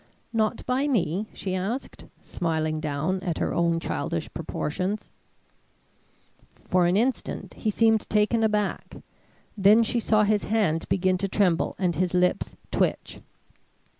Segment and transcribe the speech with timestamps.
[0.33, 5.11] "Not by me?" she asked, smiling down at her own childish proportions.
[6.55, 8.95] For an instant he seemed taken aback,
[9.55, 13.19] then she saw his hand begin to tremble and his lips twitch.